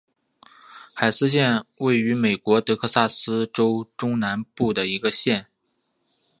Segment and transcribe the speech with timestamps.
[0.95, 5.45] 海斯县位美国德克萨斯州中南部的一个县。